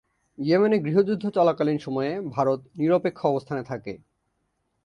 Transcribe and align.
ইয়েমেনে 0.37 0.77
গৃহযুদ্ধ 0.79 1.23
চলাকালীন 1.29 1.77
সময়ে 1.77 2.11
ভারত 2.29 2.59
নিরপেক্ষ 2.77 3.19
অবস্থানে 3.25 3.63
থাকে। 3.63 3.93